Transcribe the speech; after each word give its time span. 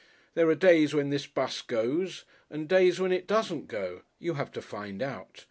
There 0.33 0.49
are 0.49 0.55
days 0.55 0.95
when 0.95 1.11
this 1.11 1.27
'bus 1.27 1.61
goes 1.61 2.25
and 2.49 2.67
days 2.67 2.99
when 2.99 3.11
it 3.11 3.27
doesn't 3.27 3.67
go 3.67 4.01
you 4.17 4.33
have 4.33 4.51
to 4.53 4.61
find 4.63 4.99
out. 4.99 5.39